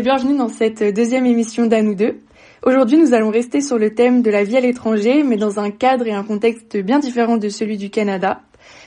[0.00, 2.18] bienvenue dans cette deuxième émission d'À nous deux.
[2.64, 5.72] Aujourd'hui, nous allons rester sur le thème de la vie à l'étranger, mais dans un
[5.72, 8.42] cadre et un contexte bien différent de celui du Canada.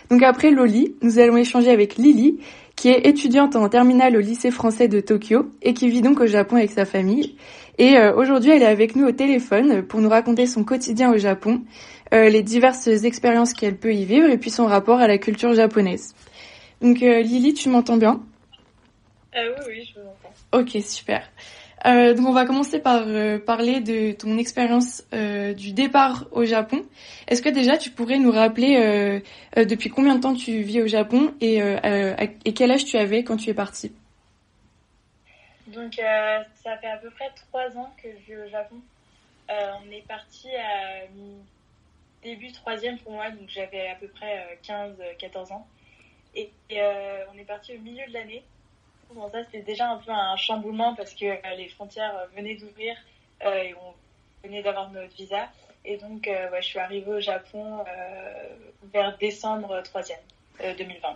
[0.10, 2.40] Donc après Loli, nous allons échanger avec Lily,
[2.78, 6.28] qui est étudiante en terminale au lycée français de Tokyo et qui vit donc au
[6.28, 7.36] Japon avec sa famille.
[7.78, 11.18] Et euh, aujourd'hui, elle est avec nous au téléphone pour nous raconter son quotidien au
[11.18, 11.62] Japon,
[12.14, 15.54] euh, les diverses expériences qu'elle peut y vivre et puis son rapport à la culture
[15.54, 16.14] japonaise.
[16.82, 18.22] Donc euh, Lily, tu m'entends bien?
[19.36, 20.34] Euh, Oui, oui, je vous entends.
[20.54, 21.30] Ok, super.
[21.86, 26.46] Euh, donc on va commencer par euh, parler de ton expérience euh, du départ au
[26.46, 26.86] Japon.
[27.28, 29.22] Est-ce que déjà tu pourrais nous rappeler
[29.56, 33.38] depuis combien de temps tu vis au Japon et, et quel âge tu avais quand
[33.38, 33.94] tu es partie?
[35.68, 38.76] Donc ça fait à peu près trois ans que je vis au Japon.
[39.50, 41.08] on est parti à
[42.22, 45.66] début troisième pour moi, donc j'avais à peu près 15-14 ans.
[46.36, 46.82] Et, et
[47.34, 48.44] on est parti au milieu de l'année.
[49.14, 52.56] Bon, ça, c'était déjà un peu un chamboulement parce que euh, les frontières euh, venaient
[52.56, 52.96] d'ouvrir
[53.46, 55.50] euh, et on venait d'avoir notre visa.
[55.84, 57.84] Et donc, ouais, je suis arrivée au Japon
[58.94, 61.16] vers décembre 3e 2020.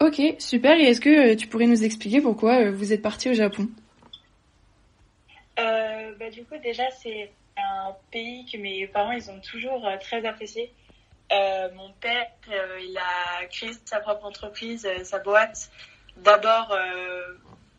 [0.00, 0.76] Ok, super.
[0.78, 3.68] Et est-ce que tu pourrais nous expliquer pourquoi vous êtes parti au Japon?
[5.56, 10.70] Bah, Du coup, déjà, c'est un pays que mes parents, ils ont toujours très apprécié.
[11.30, 12.26] mon père,
[12.82, 15.70] il a créé sa propre entreprise, sa boîte
[16.16, 17.34] d'abord euh,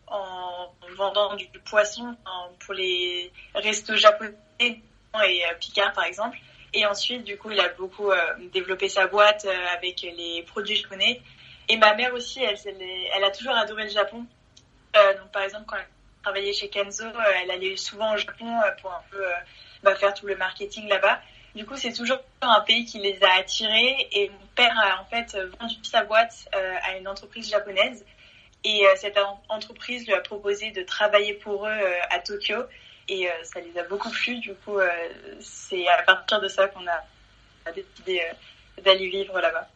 [0.08, 2.16] en vendant du poisson
[2.60, 4.82] pour les restos japonais et
[5.16, 6.38] euh, Picard par exemple.
[6.76, 8.18] Et ensuite, du coup, il a beaucoup euh,
[8.52, 9.46] développé sa boîte
[9.76, 11.22] avec les produits japonais.
[11.70, 12.58] Et ma mère aussi, elle,
[13.16, 14.26] elle, a toujours adoré le Japon.
[14.94, 15.88] donc, par exemple, quand elle
[16.24, 17.06] travaillait chez Kenzo,
[17.42, 19.24] elle allait souvent au Japon pour un peu
[19.84, 21.22] bah, faire tout le marketing là-bas.
[21.56, 24.08] Du coup, c'est toujours un pays qui les a attirés.
[24.12, 28.04] Et mon père a en fait vendu sa boîte à une entreprise japonaise.
[28.64, 29.18] Et euh, cette
[29.50, 32.56] entreprise lui a proposé de travailler pour eux euh, à Tokyo.
[33.10, 34.40] Et euh, ça les a beaucoup plu.
[34.40, 34.78] Du coup,
[35.40, 38.22] c'est à partir de ça qu'on a décidé
[38.84, 39.68] d'aller vivre là-bas.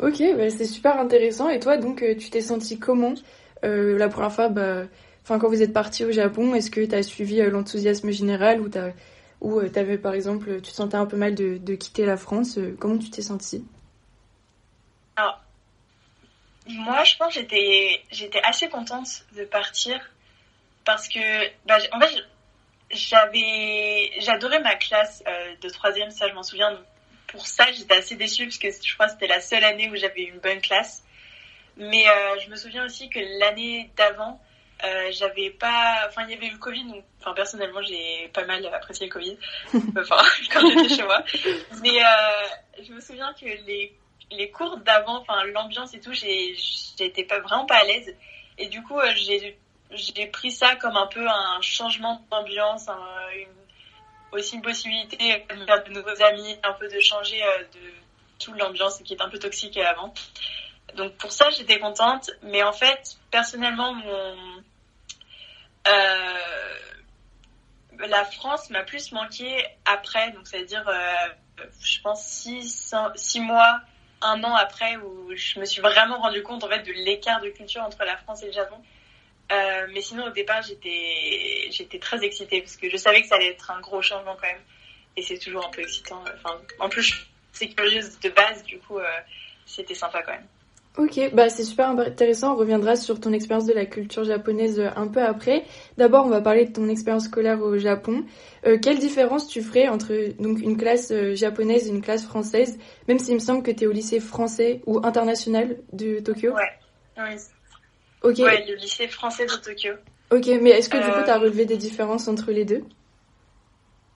[0.00, 1.48] Ok, bah, c'est super intéressant.
[1.48, 3.14] Et toi, donc, tu t'es senti comment
[3.62, 4.82] la première fois bah,
[5.22, 8.68] Enfin, quand vous êtes parti au Japon, est-ce que tu as suivi l'enthousiasme général ou
[8.68, 8.78] tu
[9.40, 12.58] ou avais par exemple, tu te sentais un peu mal de, de quitter la France
[12.78, 13.64] Comment tu t'es senti
[15.16, 15.43] Alors,
[16.66, 20.00] moi, je pense que j'étais, assez contente de partir
[20.84, 22.24] parce que, bah, en fait,
[22.90, 26.72] j'avais, j'adorais ma classe euh, de troisième, ça je m'en souviens.
[26.72, 26.84] Donc,
[27.28, 29.96] pour ça, j'étais assez déçue parce que je crois que c'était la seule année où
[29.96, 31.02] j'avais une bonne classe.
[31.76, 34.40] Mais euh, je me souviens aussi que l'année d'avant,
[34.84, 38.44] euh, j'avais pas, enfin, il y avait eu le Covid, donc, enfin, personnellement, j'ai pas
[38.44, 39.36] mal apprécié le Covid,
[39.98, 40.22] enfin,
[40.52, 41.24] quand j'étais chez moi.
[41.82, 43.96] Mais euh, je me souviens que les
[44.30, 48.14] les cours d'avant, enfin l'ambiance et tout, j'étais pas vraiment pas à l'aise.
[48.58, 49.12] Et du coup, euh,
[49.90, 52.86] j'ai pris ça comme un peu un changement d'ambiance,
[54.32, 57.92] aussi une possibilité de faire de nouveaux amis, un peu de changer euh, de
[58.38, 60.12] toute l'ambiance qui est un peu toxique avant.
[60.96, 62.30] Donc pour ça, j'étais contente.
[62.42, 63.96] Mais en fait, personnellement,
[65.86, 66.74] euh,
[67.98, 70.84] la France m'a plus manqué après, donc c'est-à-dire,
[71.80, 73.80] je pense, six, six mois
[74.24, 77.50] un an après où je me suis vraiment rendu compte en fait de l'écart de
[77.50, 78.76] culture entre la France et le Japon.
[79.52, 83.50] Euh, mais sinon au départ j'étais très excitée parce que je savais que ça allait
[83.50, 84.62] être un gros changement quand même
[85.16, 86.22] et c'est toujours un peu excitant.
[86.36, 87.14] Enfin, en plus
[87.52, 89.20] c'est curieuse de base du coup euh,
[89.66, 90.48] c'était sympa quand même.
[90.96, 92.52] Ok, bah c'est super intéressant.
[92.54, 95.64] On reviendra sur ton expérience de la culture japonaise euh, un peu après.
[95.96, 98.24] D'abord, on va parler de ton expérience scolaire au Japon.
[98.64, 102.78] Euh, quelle différence tu ferais entre donc une classe euh, japonaise et une classe française,
[103.08, 106.52] même s'il me semble que tu es au lycée français ou international de Tokyo?
[106.52, 106.70] Ouais,
[107.18, 107.40] oui.
[108.22, 108.38] Ok.
[108.38, 109.94] Ouais, le lycée français de Tokyo.
[110.30, 112.84] Ok, mais est-ce que du coup tu as relevé des différences entre les deux?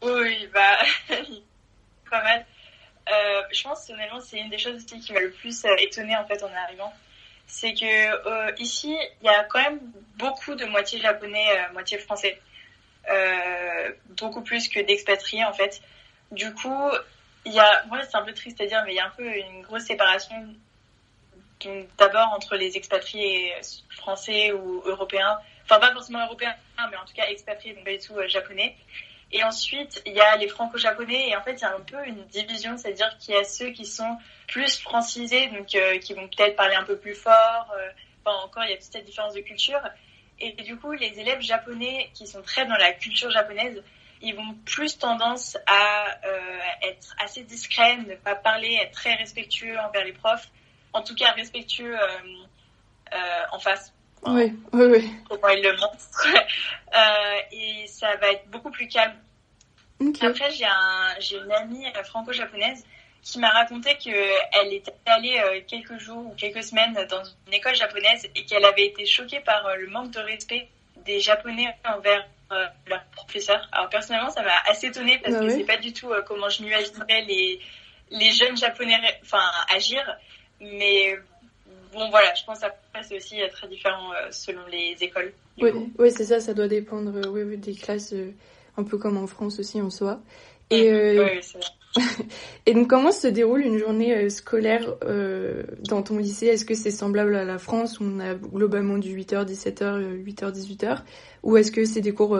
[0.04, 0.78] Oui, bah,
[2.10, 2.46] pas mal.
[3.10, 6.16] Euh, je pense honnêtement c'est une des choses aussi qui m'a le plus euh, étonnée
[6.16, 6.92] en fait en arrivant.
[7.46, 9.80] C'est que euh, ici il y a quand même
[10.16, 12.40] beaucoup de moitié japonais, moitié français,
[14.10, 15.80] beaucoup plus que d'expatriés en fait.
[16.32, 16.90] Du coup
[17.46, 19.14] il y a, moi c'est un peu triste à dire, mais il y a un
[19.16, 20.54] peu une grosse séparation
[21.96, 23.52] d'abord entre les expatriés
[23.90, 26.54] français ou européens, enfin pas forcément européens,
[26.90, 28.76] mais en tout cas expatriés, donc pas du tout japonais.
[29.30, 32.02] Et ensuite, il y a les franco-japonais et en fait, il y a un peu
[32.06, 34.16] une division, c'est-à-dire qu'il y a ceux qui sont
[34.46, 37.70] plus francisés, donc euh, qui vont peut-être parler un peu plus fort.
[37.76, 37.90] Euh,
[38.24, 39.80] enfin, encore, il y a toute cette différence de culture.
[40.40, 43.82] Et, du coup, les élèves japonais qui sont très dans la culture japonaise,
[44.22, 49.78] ils vont plus tendance à euh, être assez discrets, ne pas parler, être très respectueux
[49.78, 50.48] envers les profs.
[50.92, 51.98] En tout cas, respectueux
[53.52, 53.92] en face
[54.26, 55.10] oui, oui, oui.
[55.28, 55.96] Comment il le montre.
[56.96, 59.12] Euh, et ça va être beaucoup plus calme.
[60.22, 62.82] Après, j'ai un, une amie franco-japonaise
[63.20, 65.38] qui m'a raconté qu'elle était allée
[65.68, 69.76] quelques jours ou quelques semaines dans une école japonaise et qu'elle avait été choquée par
[69.76, 70.68] le manque de respect
[71.04, 72.26] des Japonais envers
[72.86, 73.68] leurs professeurs.
[73.72, 76.62] Alors personnellement, ça m'a assez étonnée parce bah que c'est pas du tout comment je
[76.62, 77.60] m'imaginerais les
[78.10, 79.42] les jeunes japonais enfin
[79.74, 80.02] agir
[80.60, 81.18] mais
[81.92, 82.66] bon voilà je pense que
[83.02, 87.12] c'est aussi très différent euh, selon les écoles oui, oui c'est ça ça doit dépendre
[87.16, 88.32] euh, oui, des classes euh,
[88.76, 90.20] un peu comme en France aussi en soi.
[90.70, 91.58] Et, oui, c'est
[92.66, 94.94] et donc comment se déroule une journée scolaire
[95.88, 96.46] dans ton lycée?
[96.46, 100.52] Est-ce que c'est semblable à la France où on a globalement du 8h, 17h, 8h,
[100.52, 100.98] 18h
[101.42, 102.38] Ou est-ce que c'est des cours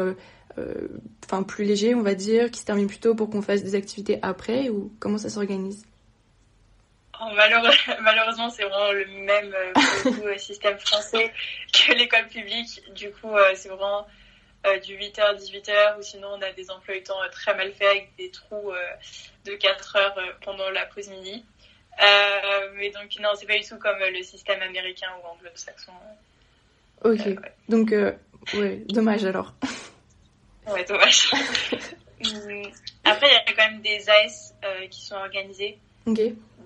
[0.58, 3.74] euh, plus léger, on va dire, qui se termine plus tôt pour qu'on fasse des
[3.74, 5.84] activités après ou comment ça s'organise?
[8.00, 9.72] malheureusement, c'est vraiment le même euh,
[10.24, 11.32] euh, système français
[11.72, 12.82] que l'école publique.
[12.94, 14.06] Du coup, c'est vraiment
[14.84, 18.16] du 8h, 18h, ou sinon on a des emplois du temps très mal faits avec
[18.18, 18.72] des trous
[19.44, 21.44] de 4 heures pendant la pause midi.
[22.74, 25.92] mais donc, non, c'est pas du tout comme le système américain ou anglo-saxon.
[27.04, 27.20] Ok,
[27.68, 27.94] donc,
[28.54, 29.54] ouais, dommage alors.
[30.66, 31.30] Ouais, dommage.
[32.20, 32.62] Hum,
[33.04, 35.78] après, il y a quand même des AS euh, qui sont organisés.
[36.06, 36.20] Ok.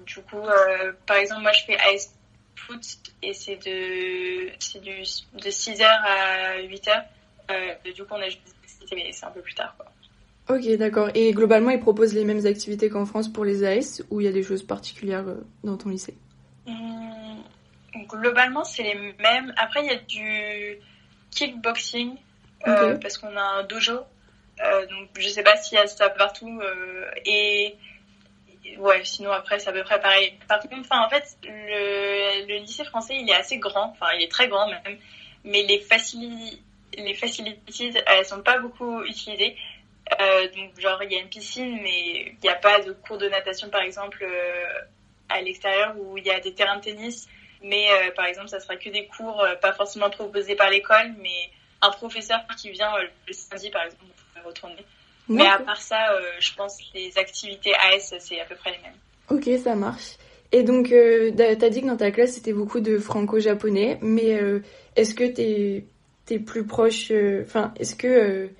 [0.06, 2.14] Du coup, euh, par exemple, moi, je fais AS
[2.56, 2.80] foot
[3.22, 4.50] et c'est de,
[4.80, 7.04] du, de 6h à 8h.
[7.50, 8.40] Euh, du coup, on a juste
[8.94, 9.86] mais c'est un peu plus tard, quoi.
[10.54, 11.08] Ok, d'accord.
[11.14, 14.28] Et globalement, ils proposent les mêmes activités qu'en France pour les AS ou il y
[14.28, 15.24] a des choses particulières
[15.62, 16.14] dans ton lycée?
[16.66, 17.42] Hum,
[18.08, 19.52] Globalement, c'est les mêmes.
[19.56, 20.78] Après, il y a du
[21.30, 22.16] kickboxing
[22.66, 24.00] euh, parce qu'on a un dojo.
[24.62, 26.60] Euh, donc je sais pas s'il y a ça partout.
[26.60, 27.74] Euh, et
[29.04, 30.34] sinon après c'est à peu près pareil.
[30.48, 34.48] Par contre, en fait, le, lycée français il est assez grand, enfin il est très
[34.48, 34.98] grand même,
[35.44, 35.84] mais les
[36.98, 39.56] les facilities elles sont pas beaucoup utilisées.
[40.20, 43.18] Euh, donc genre il y a une piscine mais il n'y a pas de cours
[43.18, 44.64] de natation par exemple euh,
[45.28, 47.28] à l'extérieur où il y a des terrains de tennis
[47.62, 51.50] mais euh, par exemple ça sera que des cours pas forcément proposés par l'école mais
[51.82, 52.92] un professeur qui vient
[53.26, 54.04] le samedi, par exemple,
[54.34, 54.86] peut retourner.
[55.36, 58.72] Mais à part ça, euh, je pense que les activités AS, c'est à peu près
[58.72, 58.94] les mêmes.
[59.30, 60.16] Ok, ça marche.
[60.52, 64.38] Et donc, euh, tu as dit que dans ta classe, c'était beaucoup de franco-japonais, mais
[64.96, 67.10] est-ce que tu es, plus proche,
[67.42, 68.50] enfin, est-ce que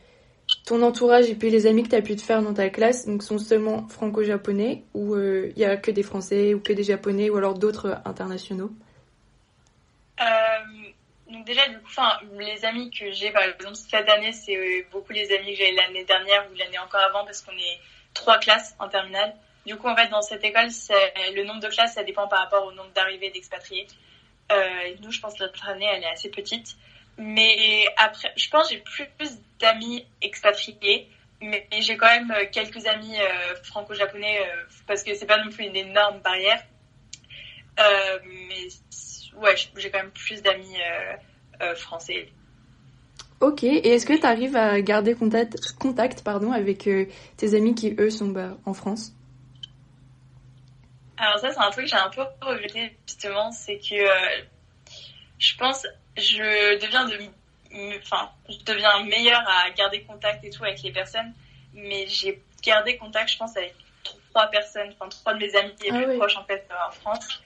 [0.67, 3.07] ton entourage et puis les amis que tu as pu te faire dans ta classe
[3.07, 7.29] donc, sont seulement franco-japonais, ou il y a que des français, ou que des japonais,
[7.29, 8.71] ou alors d'autres internationaux?
[11.45, 11.91] Déjà, du coup,
[12.39, 15.73] les amis que j'ai, par exemple, cette année, c'est euh, beaucoup les amis que j'avais
[15.73, 17.81] l'année dernière ou l'année encore avant parce qu'on est
[18.15, 19.35] trois classes en terminale.
[19.67, 20.69] Du coup, en fait, dans cette école,
[21.35, 23.87] le nombre de classes, ça dépend par rapport au nombre d'arrivées d'expatriés.
[24.51, 26.77] Euh, nous, je pense que notre année, elle est assez petite.
[27.17, 31.09] Mais après, je pense que j'ai plus, d'amis expatriés.
[31.41, 33.17] Mais j'ai quand même euh, quelques amis
[33.65, 34.41] franco-japonais
[34.87, 36.63] parce que c'est pas non plus une énorme barrière.
[37.79, 38.67] mais
[39.37, 40.77] ouais, j'ai quand même plus d'amis
[41.77, 42.29] français.
[43.41, 47.75] Ok, et est-ce que tu arrives à garder contact, contact pardon, avec euh, tes amis
[47.75, 49.13] qui, eux, sont bah, en France?
[51.17, 54.07] Alors ça, c'est un truc que j'ai un peu regretté, justement, c'est que
[55.39, 57.19] je pense je deviens de...
[58.03, 61.33] Enfin, je deviens meilleure à garder contact et tout avec les personnes,
[61.75, 63.75] mais j'ai gardé contact, je pense, avec
[64.31, 67.43] trois personnes, enfin trois de mes amis les ah plus proches en fait en France.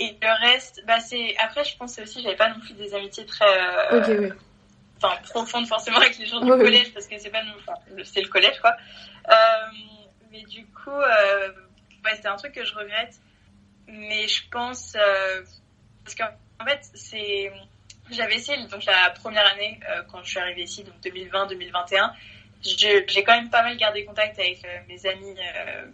[0.00, 3.26] Et le reste, bah c'est après je pense aussi j'avais pas non plus des amitiés
[3.26, 4.30] très euh,
[4.96, 7.74] enfin profondes forcément avec les gens du collège parce que c'est pas enfin,
[8.04, 8.76] c'est le collège quoi.
[9.28, 9.34] Euh,
[10.30, 11.48] mais du coup euh,
[12.04, 13.16] ouais, c'était un truc que je regrette.
[13.88, 15.42] Mais je pense euh,
[16.04, 17.50] parce qu'en fait c'est
[18.10, 22.12] j'avais essayé donc la première année euh, quand je suis arrivée ici donc 2020-2021
[22.62, 25.34] j'ai quand même pas mal gardé contact avec mes amis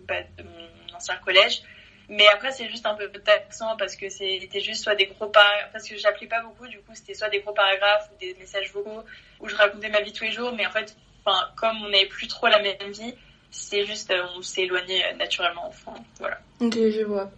[0.06, 1.62] bah, de mon ancien collège
[2.08, 5.73] mais après, c'est juste un peu taxant parce que c'était juste soit des gros paragraphes,
[5.73, 8.73] parce que j'appelais pas beaucoup, du coup, c'était soit des gros paragraphes ou des messages
[8.73, 9.04] vocaux
[9.40, 10.52] où je racontais ma vie tous les jours.
[10.56, 10.96] Mais en fait,
[11.56, 13.14] comme on n'avait plus trop la même vie,
[13.50, 15.66] c'est juste, euh, on s'est éloigné euh, naturellement.
[15.68, 16.38] Enfin, voilà.
[16.61, 17.30] Ok, je vois.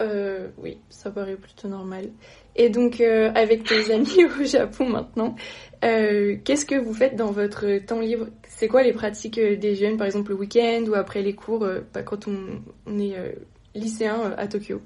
[0.00, 2.10] Euh, oui, ça paraît plutôt normal.
[2.56, 5.34] Et donc, avec tes amis au Japon maintenant,
[5.80, 8.26] qu'est-ce que vous faites dans votre temps libre?
[8.48, 12.02] C'est quoi les pratiques des jeunes, par exemple le week-end ou après les cours, bah,
[12.02, 13.16] quand on est
[13.74, 14.82] lycéen euh, à Tokyo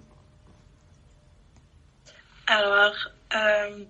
[2.47, 2.95] Alors,
[3.35, 3.85] euh,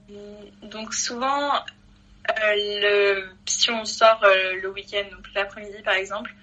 [0.63, 6.35] donc souvent, euh, le, si on sort le week-end, donc l'après-midi par exemple,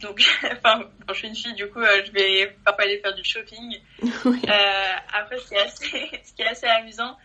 [0.00, 0.20] donc,
[0.52, 3.78] enfin, quand je suis une fille, du coup, je vais parfois aller faire du shopping.
[4.02, 7.16] après, ce qui est assez, ce qui est assez amusant,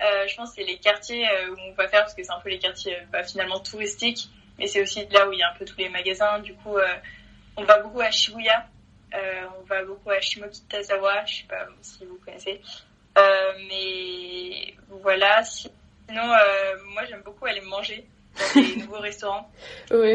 [0.00, 2.48] je pense que c'est les quartiers où on va faire parce que c'est un peu
[2.48, 4.28] les quartiers bah, finalement touristiques,
[4.58, 6.40] mais c'est aussi là où il y a un peu tous les magasins.
[6.40, 6.76] Du coup,
[7.56, 8.66] on va beaucoup à Shibuya,
[9.58, 12.60] on va beaucoup à Shimokitazawa, je sais pas si vous connaissez.
[13.16, 16.26] mais voilà, sinon
[16.92, 18.06] moi j'aime beaucoup aller manger
[18.54, 19.50] dans des nouveaux restaurants.
[19.90, 20.14] Oui.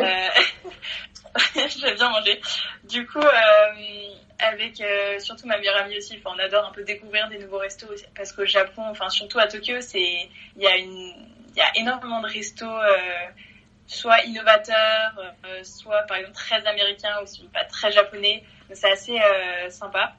[1.56, 2.42] J'aime bien manger.
[2.84, 7.30] Du coup, euh, avec euh, surtout ma meilleure amie aussi, on adore un peu découvrir
[7.30, 11.14] des nouveaux restos parce qu'au Japon, enfin surtout à Tokyo, c'est il y a une
[11.52, 12.98] il y a énormément de restos euh,
[13.88, 18.44] soit innovateurs, soit par exemple très américains ou pas très japonais.
[18.74, 19.18] C'est assez
[19.70, 20.14] sympa.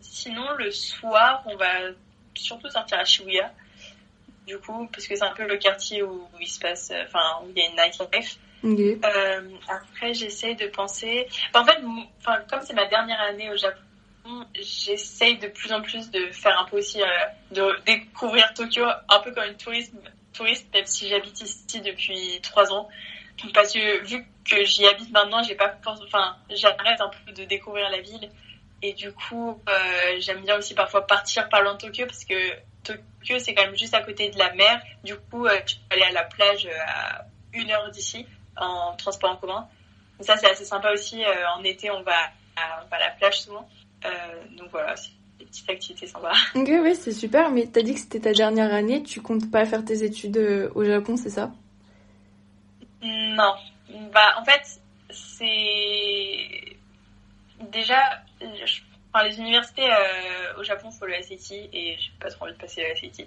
[0.00, 1.90] Sinon, le soir, on va
[2.34, 3.52] surtout sortir à Shibuya,
[4.46, 7.50] du coup, parce que c'est un peu le quartier où, il se passe, enfin, où
[7.50, 8.38] il y a une nightlife.
[8.64, 11.26] Euh, après, j'essaye de penser.
[11.54, 11.78] en fait,
[12.20, 16.58] enfin, comme c'est ma dernière année au Japon, j'essaye de plus en plus de faire
[16.60, 17.06] un peu aussi, euh,
[17.50, 19.94] de découvrir Tokyo un peu comme une touriste,
[20.32, 22.88] touriste même si j'habite ici depuis trois ans.
[23.52, 27.88] Parce que vu que j'y habite maintenant, j'ai pas, enfin, j'arrête un peu de découvrir
[27.90, 28.30] la ville.
[28.82, 32.34] Et du coup, euh, j'aime bien aussi parfois partir par loin de Tokyo parce que
[32.82, 34.82] Tokyo, c'est quand même juste à côté de la mer.
[35.04, 39.36] Du coup, tu peux aller à la plage à une heure d'ici en transport en
[39.36, 39.68] commun.
[40.20, 41.24] ça, c'est assez sympa aussi.
[41.24, 43.68] Euh, en été, on va, à, la plage souvent.
[44.04, 44.08] Euh,
[44.56, 46.32] donc voilà, c'est des petites activités sympas.
[46.54, 47.50] Ok, oui, c'est super.
[47.50, 49.02] Mais t'as dit que c'était ta dernière année.
[49.02, 51.52] Tu comptes pas faire tes études euh, au Japon, c'est ça?
[53.02, 53.54] Non.
[54.12, 54.80] Bah, en fait,
[55.10, 56.76] c'est
[57.70, 58.22] déjà,
[59.12, 59.88] enfin, les universités
[60.58, 63.26] au Japon, faut le SAT et j'ai pas trop envie de passer le SAT.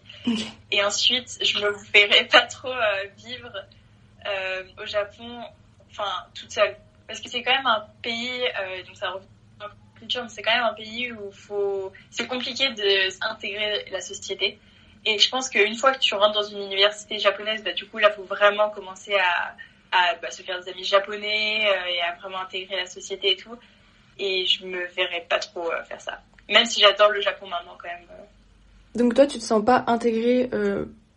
[0.72, 2.74] Et ensuite, je me verrais pas trop
[3.17, 3.51] vivre
[4.27, 5.43] euh, au Japon,
[5.91, 6.75] enfin, toute seule.
[7.07, 9.13] Parce que c'est quand même un pays, euh, donc ça
[10.00, 14.60] culture, mais c'est quand même un pays où faut, c'est compliqué de s'intégrer la société.
[15.05, 18.00] Et je pense qu'une fois que tu rentres dans une université japonaise, bah, du coup,
[18.00, 19.55] là, faut vraiment commencer à,
[19.96, 23.36] à bah, se faire des amis japonais euh, et à vraiment intégrer la société et
[23.36, 23.56] tout.
[24.18, 26.22] Et je me verrais pas trop faire ça.
[26.50, 28.08] Même si j'adore le Japon maintenant, quand même.
[28.94, 30.50] Donc toi, tu te sens pas intégré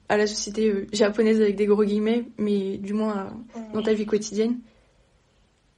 [0.08, 3.92] à la société euh, japonaise avec des gros guillemets, mais du moins euh, dans ta
[3.92, 4.58] vie quotidienne?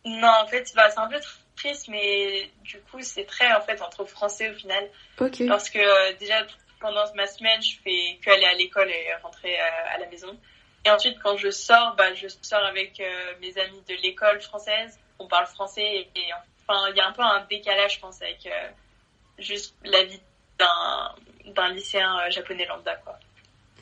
[0.05, 1.19] Non, en fait, bah, c'est un peu
[1.57, 4.89] triste, mais du coup, c'est très en fait entre français au final.
[5.21, 5.43] Ok.
[5.49, 6.47] Parce que euh, déjà,
[6.81, 10.35] pendant ma semaine, je fais que aller à l'école et rentrer à la maison.
[10.85, 13.03] Et ensuite, quand je sors, bah, je sors avec
[13.41, 14.99] mes amis de l'école française.
[15.19, 16.31] On parle français et,
[16.67, 18.49] enfin, il y a un peu un décalage, je pense, avec
[19.39, 20.21] juste la vie
[20.59, 23.19] d'un lycéen japonais lambda, quoi.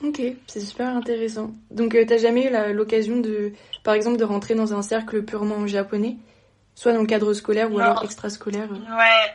[0.04, 1.50] Ok, c'est super intéressant.
[1.70, 3.52] Donc, tu euh, t'as jamais eu l'occasion de,
[3.82, 6.16] par exemple, de rentrer dans un cercle purement japonais,
[6.76, 8.68] soit dans le cadre scolaire ou alors extrascolaire?
[8.70, 9.34] Euh Ouais.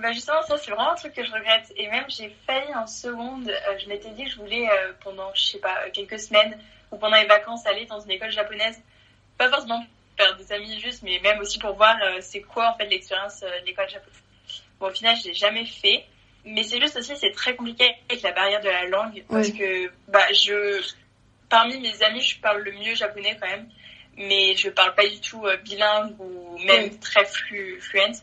[0.00, 1.70] Bah justement, ça c'est vraiment un truc que je regrette.
[1.76, 3.50] Et même j'ai failli en seconde.
[3.50, 4.66] Euh, je m'étais dit que je voulais
[5.04, 6.58] pendant, je sais pas, quelques semaines
[6.92, 8.80] ou pendant les vacances aller dans une école japonaise.
[9.38, 12.76] Pas forcément pour faire des amis juste, mais même aussi pour voir c'est quoi en
[12.76, 14.22] fait l'expérience de l'école japonaise.
[14.78, 16.04] Bon, au final, je l'ai jamais fait.
[16.44, 19.24] Mais c'est juste aussi, c'est très compliqué avec la barrière de la langue.
[19.28, 20.82] Parce que, bah, je,
[21.48, 23.68] parmi mes amis, je parle le mieux japonais quand même.
[24.16, 28.18] Mais je parle pas du tout euh, bilingue ou même très flu fluent.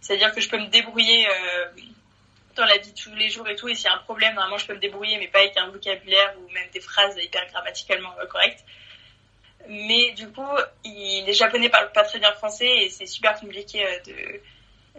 [0.00, 1.64] C'est-à-dire que je peux me débrouiller euh,
[2.56, 3.68] dans la vie de tous les jours et tout.
[3.68, 5.70] Et s'il y a un problème, normalement, je peux me débrouiller, mais pas avec un
[5.70, 8.64] vocabulaire ou même des phrases hyper grammaticalement euh, correctes.
[9.68, 10.48] Mais du coup,
[10.84, 14.40] les Japonais parlent pas très bien français et c'est super compliqué de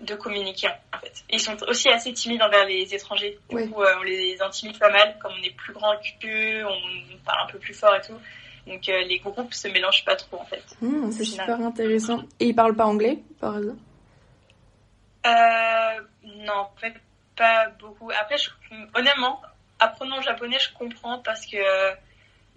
[0.02, 1.24] de communiquer en fait.
[1.30, 3.38] Ils sont aussi assez timides envers les étrangers.
[3.50, 7.18] Du coup, euh, on les intimide pas mal, comme on est plus grand qu'eux, on
[7.26, 8.20] parle un peu plus fort et tout.
[8.68, 10.64] Donc euh, les groupes se mélangent pas trop en fait.
[10.82, 12.24] Hmm, c'est super intéressant.
[12.40, 13.80] Et ils parlent pas anglais par exemple
[15.26, 16.02] euh,
[16.46, 16.94] Non, en fait
[17.36, 18.12] pas beaucoup.
[18.12, 18.36] Après,
[18.94, 19.42] honnêtement,
[19.80, 21.58] apprenant le japonais, je comprends parce que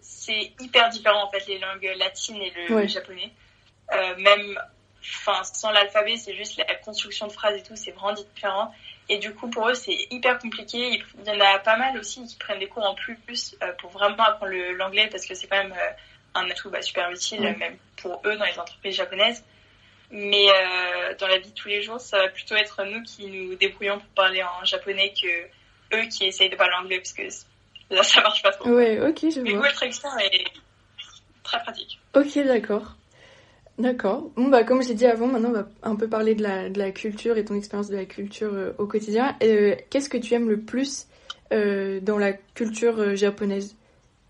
[0.00, 3.32] c'est hyper différent en fait les langues latines et le japonais.
[4.18, 4.58] même
[5.14, 8.72] enfin, sans l'alphabet, c'est juste la construction de phrases et tout, c'est vraiment différent.
[9.08, 11.02] Et du coup, pour eux, c'est hyper compliqué.
[11.18, 13.90] Il y en a pas mal aussi qui prennent des cours en plus euh, pour
[13.90, 15.90] vraiment apprendre l'anglais parce que c'est quand même euh,
[16.34, 19.44] un atout bah, super utile, même pour eux dans les entreprises japonaises.
[20.10, 23.26] Mais euh, dans la vie de tous les jours, ça va plutôt être nous qui
[23.26, 27.22] nous débrouillons pour parler en japonais que eux qui essayent de parler anglais parce que
[27.94, 28.70] là, ça marche pas trop.
[28.70, 29.42] Ouais, ok, je vois.
[29.42, 30.44] Mais Google Traduction est
[31.42, 31.98] très pratique.
[32.14, 32.96] Ok, d'accord.
[33.78, 34.30] D'accord.
[34.36, 36.78] Bon, bah, comme j'ai dit avant, maintenant, on va un peu parler de la, de
[36.78, 39.36] la culture et ton expérience de la culture euh, au quotidien.
[39.42, 41.06] Euh, Qu'est-ce que tu aimes le plus
[41.50, 43.76] dans la culture japonaise?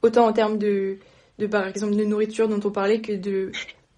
[0.02, 0.99] Autant en termes de,
[1.38, 3.52] de, par exemple, de nourriture dont on parlait que de,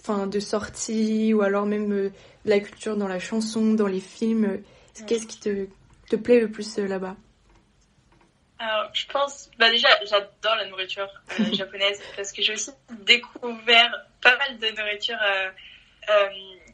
[0.09, 2.12] enfin, de sorties ou alors même de
[2.45, 4.62] la culture dans la chanson, dans les films.
[5.07, 5.67] Qu'est-ce qui te,
[6.09, 7.17] te plaît le plus là-bas?
[8.59, 13.93] Alors, je pense, bah déjà, j'adore la nourriture euh, japonaise parce que j'ai aussi découvert
[14.21, 15.50] pas mal de nourriture euh,
[16.11, 16.29] euh,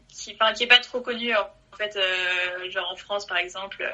[0.08, 1.34] qui, enfin, qui est pas trop connue.
[1.36, 3.84] En fait, euh, genre en France, par exemple,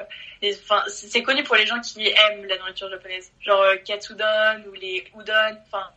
[0.43, 5.03] enfin, c'est connu pour les gens qui aiment la nourriture japonaise, genre katsudon ou les
[5.19, 5.57] udon.
[5.65, 5.89] Enfin,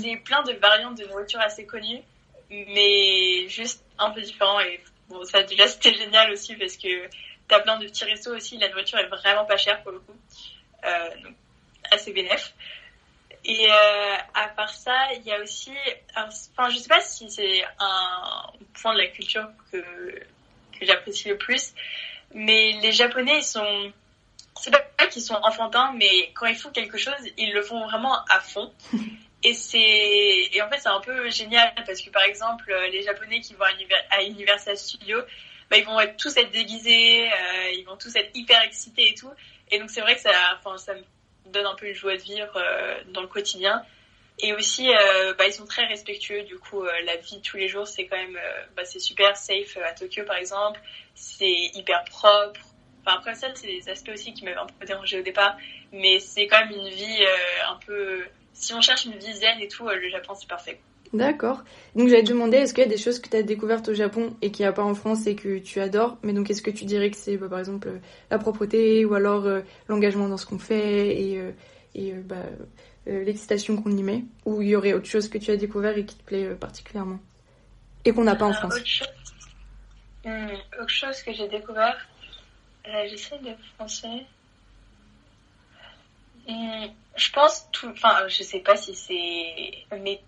[0.00, 2.02] c'est plein de variantes de nourriture assez connues,
[2.68, 4.60] mais juste un peu différent.
[4.60, 7.08] Et bon, ça déjà c'était génial aussi parce que
[7.48, 8.58] t'as plein de petits restos aussi.
[8.58, 10.16] La nourriture est vraiment pas chère pour le coup.
[10.84, 11.34] Euh, donc,
[11.90, 12.54] assez bénéf.
[13.44, 15.72] Et euh, à part ça, il y a aussi,
[16.16, 21.36] enfin, je sais pas si c'est un point de la culture que, que j'apprécie le
[21.36, 21.74] plus,
[22.32, 23.92] mais les Japonais, ils sont,
[24.58, 28.24] c'est pas qu'ils sont enfantins, mais quand ils font quelque chose, ils le font vraiment
[28.30, 28.72] à fond.
[29.44, 33.40] Et c'est, et en fait, c'est un peu génial parce que par exemple, les Japonais
[33.40, 33.66] qui vont
[34.10, 35.20] à, Universal Studios,
[35.70, 39.14] bah, ils vont être tous être déguisés, euh, ils vont tous être hyper excités et
[39.14, 39.30] tout.
[39.70, 41.02] Et donc c'est vrai que ça, enfin, ça me
[41.46, 43.82] donne un peu une joie de vivre euh, dans le quotidien.
[44.40, 46.42] Et aussi, euh, bah, ils sont très respectueux.
[46.42, 48.38] Du coup, euh, la vie tous les jours, c'est quand même,
[48.76, 50.80] bah, c'est super safe à Tokyo, par exemple.
[51.14, 52.60] C'est hyper propre.
[53.06, 55.56] Après ça, c'est des aspects aussi qui m'avaient un peu dérangé au départ.
[55.92, 57.24] Mais c'est quand même une vie
[57.68, 58.24] un peu...
[58.54, 60.80] Si on cherche une vie zen et tout, le Japon, c'est parfait.
[61.12, 61.62] D'accord.
[61.94, 63.94] Donc j'allais te demander, est-ce qu'il y a des choses que tu as découvertes au
[63.94, 66.16] Japon et qu'il n'y a pas en France et que tu adores?
[66.22, 67.98] Mais donc est-ce que tu dirais que c'est bah, par exemple euh,
[68.30, 71.52] la propreté ou alors euh, l'engagement dans ce qu'on fait et, euh,
[71.94, 72.42] et bah,
[73.06, 74.24] l'excitation qu'on y met?
[74.44, 77.20] Ou il y aurait autre chose que tu as découvert et qui te plaît particulièrement?
[78.04, 79.08] Et qu'on n'a pas en France autre chose...
[80.24, 80.48] Hmm,
[80.80, 82.08] autre chose que j'ai découvert,
[82.84, 84.08] j'essaie de penser.
[86.46, 86.86] Hmm,
[87.16, 90.20] je pense tout, enfin, je sais pas si c'est, mais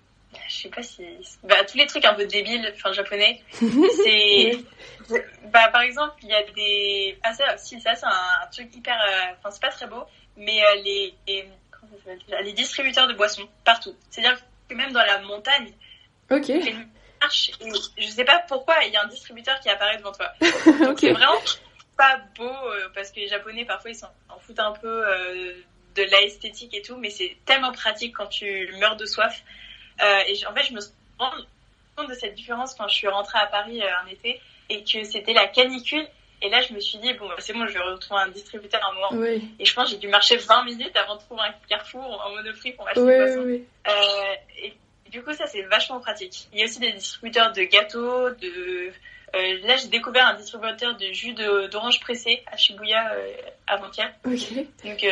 [0.49, 1.03] je sais pas si
[1.45, 4.59] bah, tous les trucs un peu débiles enfin japonais c'est
[5.45, 8.95] bah par exemple il y a des ah ça si ça c'est un, truc hyper
[8.95, 10.05] euh, enfin c'est pas très beau
[10.37, 11.49] mais euh, les, les,
[12.43, 13.95] les distributeurs de boissons partout.
[14.11, 15.73] C'est à dire que même dans la montagne
[16.31, 16.51] ok.
[17.21, 20.33] marche je sais pas pourquoi il y a un distributeur qui apparaît devant toi.
[20.85, 21.41] Donc c'est vraiment
[21.97, 25.05] pas beau euh, parce que les japonais parfois ils s'en foutent un peu
[25.97, 29.43] de l'esthétique et tout mais c'est tellement pratique quand tu meurs de soif
[30.03, 31.43] euh, et en fait, je me suis rendu
[31.97, 35.05] compte de cette différence quand je suis rentrée à Paris euh, un été et que
[35.05, 36.07] c'était la canicule.
[36.43, 38.91] Et là, je me suis dit, bon, c'est bon, je vais retrouver un distributeur à
[38.91, 39.09] un moment.
[39.13, 39.49] Oui.
[39.59, 42.35] Et je pense que j'ai dû marcher 20 minutes avant de trouver un carrefour en
[42.35, 43.43] monoprix pour acheter des boissons.
[43.47, 43.65] Oui.
[43.89, 44.75] Euh, et
[45.11, 46.49] du coup, ça, c'est vachement pratique.
[46.53, 48.93] Il y a aussi des distributeurs de gâteaux, de...
[49.35, 53.33] Euh, là, j'ai découvert un distributeur de jus d'orange pressé à Shibuya euh,
[53.67, 54.13] avant-hier.
[54.25, 55.05] Donc,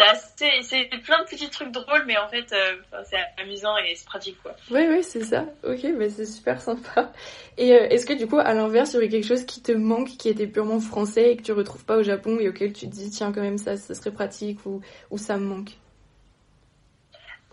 [0.00, 4.06] euh, c'est plein de petits trucs drôles, mais en fait, euh, c'est amusant et c'est
[4.06, 4.54] pratique, quoi.
[4.70, 5.44] Oui, oui, c'est ça.
[5.64, 7.12] Ok, mais c'est super sympa.
[7.56, 9.72] Et euh, est-ce que du coup, à l'inverse, il y aurait quelque chose qui te
[9.72, 12.86] manque, qui était purement français et que tu retrouves pas au Japon et auquel tu
[12.86, 15.70] te dis, tiens, quand même, ça, ça serait pratique ou, ou ça me manque?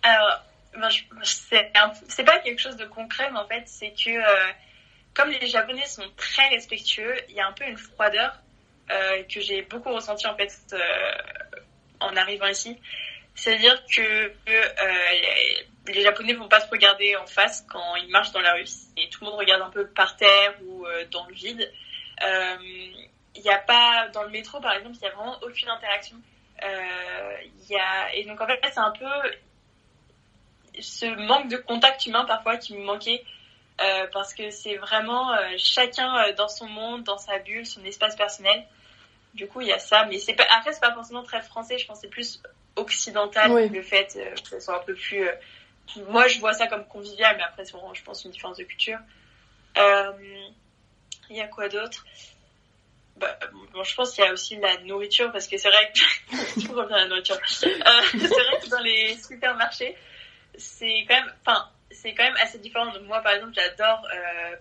[0.04, 0.90] Alors, ben,
[1.24, 4.52] c'est pas quelque chose de concret, mais en fait, c'est que euh,
[5.14, 8.40] comme les Japonais sont très respectueux, il y a un peu une froideur
[9.28, 10.50] que j'ai beaucoup ressenti en fait
[12.00, 12.78] en arrivant ici.
[13.38, 14.32] C'est-à-dire que euh,
[15.88, 18.66] les Japonais vont pas se regarder en face quand ils marchent dans la rue
[18.98, 21.72] et tout le monde regarde un peu par terre ou euh, dans le vide.
[22.20, 25.70] Il euh, n'y a pas dans le métro par exemple, il y a vraiment aucune
[25.70, 26.18] interaction.
[28.14, 29.06] Et donc en fait c'est un peu
[30.80, 33.24] ce manque de contact humain parfois qui me manquait.
[34.12, 38.66] parce que c'est vraiment chacun dans son monde, dans sa bulle, son espace personnel.
[39.34, 41.78] Du coup, il y a ça, mais c'est pas, après, c'est pas forcément très français,
[41.78, 42.42] je pense c'est plus
[42.76, 45.32] occidental, le fait euh, que ce soit un peu plus, euh,
[46.10, 48.64] moi, je vois ça comme convivial, mais après, c'est vraiment, je pense, une différence de
[48.64, 49.00] culture.
[49.78, 50.12] Euh,
[51.30, 52.06] il y a quoi d'autre?
[53.18, 53.38] Bah,
[53.74, 56.68] bon, je pense qu'il y a aussi la nourriture, parce que c'est vrai que, je
[56.72, 57.38] reviens à la nourriture.
[57.48, 59.96] c'est vrai que dans les supermarchés,
[60.58, 62.92] c'est quand même, enfin, c'est quand même assez différent.
[62.92, 64.06] Donc, moi, par exemple, j'adore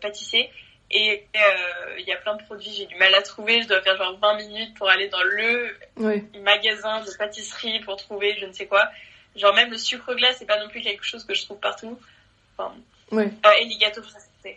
[0.00, 0.50] pâtisser.
[0.90, 3.62] Et euh, il y a plein de produits, j'ai du mal à trouver.
[3.62, 5.76] Je dois faire genre 20 minutes pour aller dans le
[6.42, 8.88] magasin de pâtisserie pour trouver je ne sais quoi.
[9.34, 11.98] Genre même le sucre glace, c'est pas non plus quelque chose que je trouve partout.
[12.56, 12.74] Enfin,
[13.12, 14.02] euh, et les gâteaux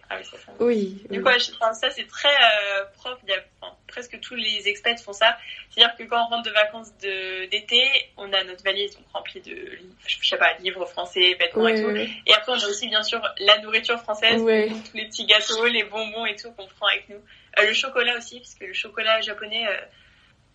[0.09, 1.29] ah oui, ça, oui, Du coup,
[1.73, 3.19] ça c'est très euh, propre.
[3.23, 3.43] Il y a,
[3.87, 5.37] presque tous les expats font ça.
[5.69, 7.81] C'est-à-dire que quand on rentre de vacances d'été,
[8.17, 11.89] on a notre valise donc, remplie de, je sais pas, livres français, vêtements et tout.
[11.89, 15.83] Et après, on a aussi bien sûr la nourriture française, tous les petits gâteaux, les
[15.83, 17.21] bonbons et tout qu'on prend avec nous.
[17.59, 19.77] Euh, le chocolat aussi, parce que le chocolat japonais, euh,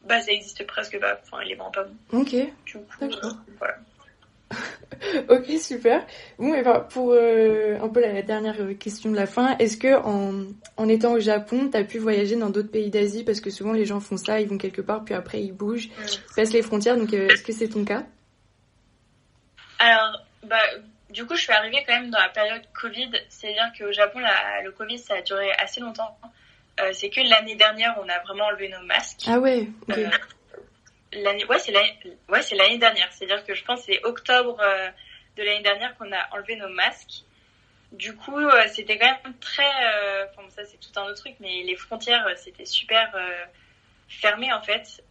[0.04, 1.18] bah ça existe presque pas.
[1.22, 2.20] Enfin, il est vraiment pas bon.
[2.20, 2.34] Ok.
[2.66, 2.82] Du coup,
[3.58, 3.76] voilà.
[5.28, 6.06] ok, super.
[6.38, 9.96] Bon, et ben, pour euh, un peu la, dernière question de la fin, est-ce que
[9.96, 13.24] en, en, étant au Japon, tu as pu voyager dans d'autres pays d'Asie?
[13.24, 15.88] Parce que souvent les gens font ça, ils vont quelque part, puis après ils bougent,
[15.88, 16.96] ils passent les frontières.
[16.96, 18.04] Donc, euh, est-ce que c'est ton cas?
[19.78, 20.62] Alors, bah,
[21.10, 23.10] du coup, je suis arrivée quand même dans la période Covid.
[23.28, 26.16] C'est-à-dire qu'au Japon, la, le Covid, ça a duré assez longtemps.
[26.80, 29.22] Euh, c'est que l'année dernière, on a vraiment enlevé nos masques.
[29.26, 29.68] Ah ouais.
[31.14, 31.98] L'année, ouais, c'est l'année,
[32.28, 33.12] ouais, c'est l'année dernière.
[33.12, 34.88] C'est-à-dire que je pense que c'est octobre euh,
[35.36, 37.24] de l'année dernière qu'on a enlevé nos masques.
[37.92, 41.34] Du coup, euh, c'était quand même très, euh, enfin ça c'est tout un autre truc,
[41.38, 43.12] mais les frontières c'était super
[44.08, 45.02] fermé en fait.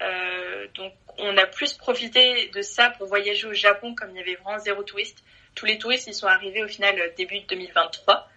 [0.76, 4.36] Donc on a plus profité de ça pour voyager au Japon comme il y avait
[4.36, 5.24] vraiment zéro touriste.
[5.56, 8.28] Tous les touristes ils sont arrivés au final début 2023.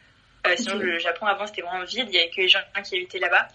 [0.47, 2.97] Euh, Sinon le Japon avant c'était vraiment vide, il y avait que les gens qui
[2.97, 3.49] habitaient là-bas.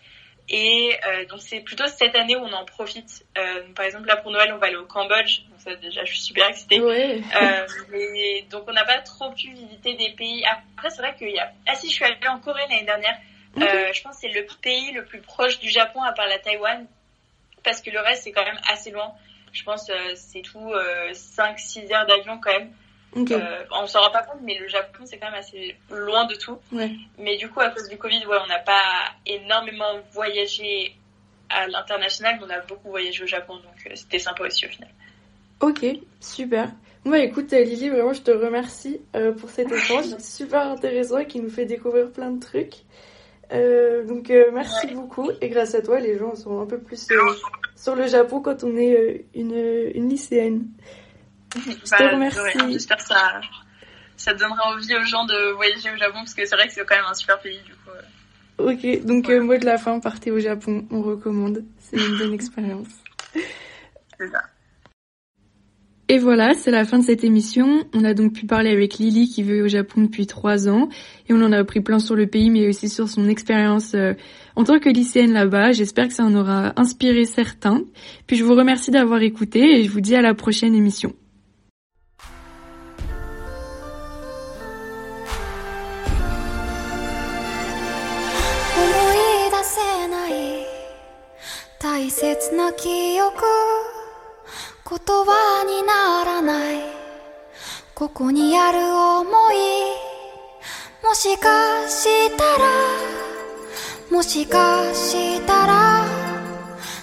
[0.49, 3.25] Et euh, donc c'est plutôt cette année où on en profite.
[3.37, 5.41] Euh, par exemple là pour Noël on va aller au Cambodge.
[5.49, 6.81] Donc ça déjà je suis super excitée.
[6.81, 7.21] Ouais.
[7.41, 10.43] Euh, mais, donc on n'a pas trop pu visiter des pays.
[10.45, 11.51] Après c'est vrai qu'il y a.
[11.67, 13.17] Ah si je suis allée en Corée l'année dernière.
[13.57, 16.39] Euh, je pense que c'est le pays le plus proche du Japon à part la
[16.39, 16.87] Taïwan
[17.65, 19.13] parce que le reste c'est quand même assez loin.
[19.51, 22.73] Je pense c'est tout euh, 5-6 heures d'avion quand même.
[23.15, 23.31] Ok.
[23.31, 26.35] Euh, on s'en rend pas compte mais le Japon c'est quand même assez loin de
[26.35, 26.57] tout.
[26.71, 26.91] Ouais.
[27.17, 28.81] Mais du coup à cause du Covid ouais on n'a pas
[29.25, 30.95] énormément voyagé
[31.49, 34.69] à l'international mais on a beaucoup voyagé au Japon donc euh, c'était sympa aussi au
[34.69, 34.89] final.
[35.59, 35.85] Ok,
[36.19, 36.69] super.
[37.05, 41.39] Bah écoute, Lily, vraiment, je te remercie euh, pour cet échange super intéressant et qui
[41.39, 42.75] nous fait découvrir plein de trucs.
[43.51, 44.93] Euh, donc, merci Ouais.
[44.93, 45.29] beaucoup.
[45.41, 47.07] Et grâce à toi, les gens sont un peu plus
[47.75, 49.55] sur le Japon quand on est une,
[49.93, 50.67] une lycéenne.
[51.55, 52.71] Je te remercie.
[52.71, 53.41] J'espère que ça,
[54.17, 56.85] ça donnera envie aux gens de voyager au Japon parce que c'est vrai que c'est
[56.85, 57.89] quand même un super pays du coup.
[57.89, 58.71] euh.
[58.71, 61.63] Ok, donc euh, mot de la fin, partez au Japon, on recommande.
[61.79, 62.87] C'est une bonne expérience.
[63.33, 64.41] C'est ça.
[66.07, 67.85] Et voilà, c'est la fin de cette émission.
[67.93, 70.89] On a donc pu parler avec Lily qui vit au Japon depuis trois ans
[71.29, 74.13] et on en a appris plein sur le pays mais aussi sur son expérience euh,
[74.57, 75.71] en tant que lycéenne là-bas.
[75.71, 77.81] J'espère que ça en aura inspiré certains.
[78.27, 81.15] Puis je vous remercie d'avoir écouté et je vous dis à la prochaine émission.
[92.11, 93.41] 切な記憶
[94.89, 96.81] 言葉にならない。
[97.95, 99.55] ここにある想い。
[101.03, 102.69] もしかしたら。
[104.11, 106.05] もしかしたら。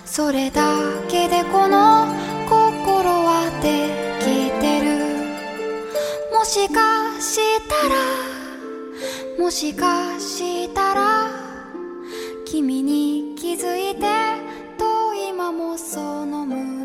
[0.05, 0.77] それだ
[1.09, 2.07] けでこの
[2.47, 3.89] 心はで
[4.21, 6.37] きてる。
[6.37, 9.43] もしかしたら。
[9.43, 11.31] もしかしたら。
[12.45, 14.38] 君に気づいて。
[15.53, 16.78] もその胸